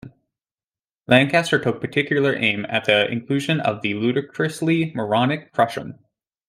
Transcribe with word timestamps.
Lancaster 1.05 1.59
took 1.59 1.79
particular 1.79 2.35
aim 2.35 2.65
at 2.69 2.85
the 2.85 3.07
inclusion 3.07 3.59
of 3.59 3.83
the 3.83 3.93
"ludicrously 3.93 4.91
moronic" 4.95 5.53
"Crush 5.53 5.77
'Em". 5.77 5.99